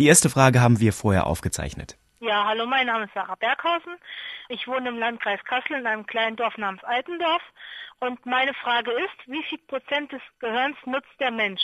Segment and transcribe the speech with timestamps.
[0.00, 1.96] Die erste Frage haben wir vorher aufgezeichnet.
[2.18, 3.94] Ja, hallo, mein Name ist Sarah Berghausen.
[4.48, 7.42] Ich wohne im Landkreis Kassel in einem kleinen Dorf namens Altendorf.
[8.00, 11.62] Und meine Frage ist, wie viel Prozent des Gehirns nutzt der Mensch?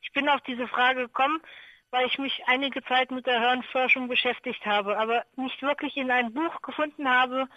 [0.00, 1.40] Ich bin auf diese Frage gekommen,
[1.90, 6.32] weil ich mich einige Zeit mit der Hirnforschung beschäftigt habe, aber nicht wirklich in ein
[6.32, 7.48] Buch gefunden habe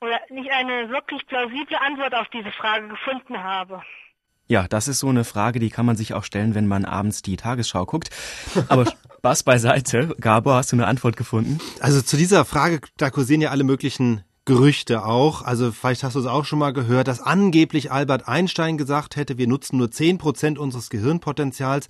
[0.00, 3.82] oder nicht eine wirklich plausible Antwort auf diese Frage gefunden habe.
[4.48, 7.22] Ja, das ist so eine Frage, die kann man sich auch stellen, wenn man abends
[7.22, 8.10] die Tagesschau guckt.
[8.68, 10.14] Aber Spaß beiseite.
[10.20, 11.58] Gabor, hast du eine Antwort gefunden?
[11.80, 15.42] Also zu dieser Frage, da kursieren ja alle möglichen Gerüchte auch.
[15.42, 19.36] Also vielleicht hast du es auch schon mal gehört, dass angeblich Albert Einstein gesagt hätte,
[19.36, 21.88] wir nutzen nur zehn Prozent unseres Gehirnpotenzials.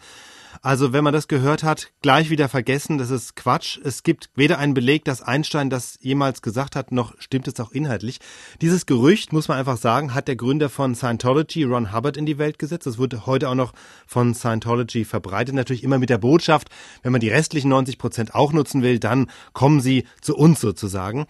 [0.63, 3.79] Also wenn man das gehört hat, gleich wieder vergessen, das ist Quatsch.
[3.83, 7.73] Es gibt weder einen Beleg, dass Einstein das jemals gesagt hat, noch stimmt es auch
[7.73, 8.19] inhaltlich.
[8.61, 12.39] Dieses Gerücht, muss man einfach sagen, hat der Gründer von Scientology, Ron Hubbard, in die
[12.39, 12.87] Welt gesetzt.
[12.87, 13.73] Das wird heute auch noch
[14.07, 15.55] von Scientology verbreitet.
[15.55, 16.69] Natürlich immer mit der Botschaft,
[17.03, 21.27] wenn man die restlichen 90 Prozent auch nutzen will, dann kommen sie zu uns sozusagen.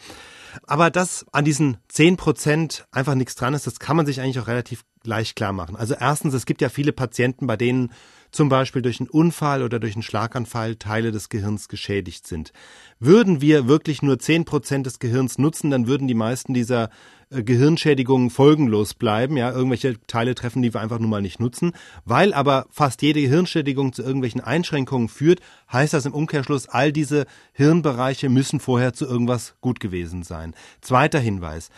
[0.67, 4.41] Aber dass an diesen 10 Prozent einfach nichts dran ist, das kann man sich eigentlich
[4.41, 5.77] auch relativ leicht klar machen.
[5.77, 7.93] Also erstens, es gibt ja viele Patienten, bei denen
[8.31, 12.53] zum Beispiel durch einen Unfall oder durch einen Schlaganfall Teile des Gehirns geschädigt sind.
[13.01, 16.91] Würden wir wirklich nur zehn Prozent des Gehirns nutzen, dann würden die meisten dieser
[17.31, 21.73] äh, Gehirnschädigungen folgenlos bleiben, ja, irgendwelche Teile treffen, die wir einfach nun mal nicht nutzen.
[22.05, 25.41] Weil aber fast jede Gehirnschädigung zu irgendwelchen Einschränkungen führt,
[25.73, 30.55] heißt das im Umkehrschluss, all diese Hirnbereiche müssen vorher zu irgendwas gut gewesen sein.
[30.81, 31.71] Zweiter Hinweis.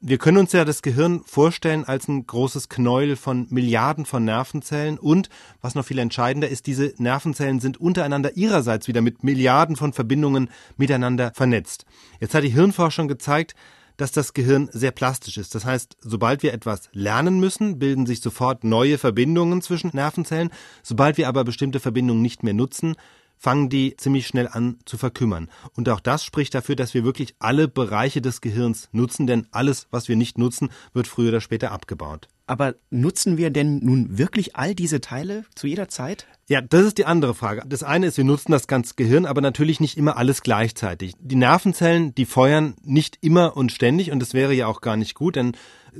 [0.00, 4.96] Wir können uns ja das Gehirn vorstellen als ein großes Knäuel von Milliarden von Nervenzellen
[4.96, 5.28] und,
[5.60, 10.50] was noch viel entscheidender ist, diese Nervenzellen sind untereinander ihrerseits wieder mit Milliarden von Verbindungen
[10.76, 11.84] miteinander vernetzt.
[12.20, 13.56] Jetzt hat die Hirnforschung gezeigt,
[13.96, 15.56] dass das Gehirn sehr plastisch ist.
[15.56, 20.50] Das heißt, sobald wir etwas lernen müssen, bilden sich sofort neue Verbindungen zwischen Nervenzellen.
[20.84, 22.94] Sobald wir aber bestimmte Verbindungen nicht mehr nutzen,
[23.38, 25.48] fangen die ziemlich schnell an zu verkümmern.
[25.74, 29.86] Und auch das spricht dafür, dass wir wirklich alle Bereiche des Gehirns nutzen, denn alles,
[29.90, 32.28] was wir nicht nutzen, wird früher oder später abgebaut.
[32.48, 36.26] Aber nutzen wir denn nun wirklich all diese Teile zu jeder Zeit?
[36.48, 37.62] Ja, das ist die andere Frage.
[37.66, 41.12] Das eine ist, wir nutzen das ganze Gehirn, aber natürlich nicht immer alles gleichzeitig.
[41.20, 45.14] Die Nervenzellen, die feuern nicht immer und ständig und das wäre ja auch gar nicht
[45.14, 45.52] gut, denn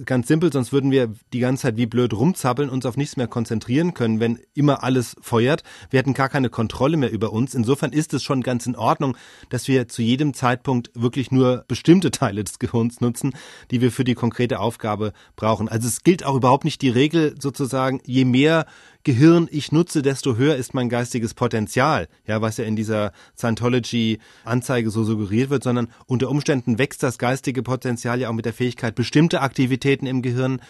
[0.04, 3.26] ganz simpel, sonst würden wir die ganze Zeit wie blöd rumzappeln, uns auf nichts mehr
[3.26, 5.62] konzentrieren können, wenn immer alles feuert.
[5.90, 7.54] Wir hätten gar keine Kontrolle mehr über uns.
[7.54, 9.16] Insofern ist es schon ganz in Ordnung,
[9.48, 13.34] dass wir zu jedem Zeitpunkt wirklich nur bestimmte Teile des Gehirns nutzen,
[13.70, 15.68] die wir für die konkrete Aufgabe brauchen.
[15.68, 18.66] Also es gilt auch überhaupt nicht die Regel sozusagen, je mehr
[19.04, 24.90] Gehirn ich nutze, desto höher ist mein geistiges Potenzial, ja, was ja in dieser Scientology-Anzeige
[24.90, 28.94] so suggeriert wird, sondern unter Umständen wächst das geistige Potenzial ja auch mit der Fähigkeit,
[28.94, 30.60] bestimmte Aktivitäten im Gehirn,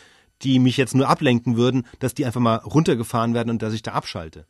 [0.42, 3.82] die mich jetzt nur ablenken würden, dass die einfach mal runtergefahren werden und dass ich
[3.82, 4.46] da abschalte.